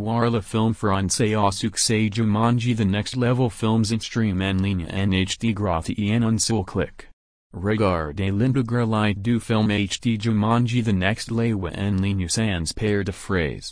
[0.00, 5.52] voir le film français au succès Jumanji The Next Level filmzenstream en ligne en HD
[5.52, 7.10] gratuit en un seul clic.
[7.52, 13.68] Regardez l'intégralité du film HD Jumanji The Next Level en ligne sans paire de phrase.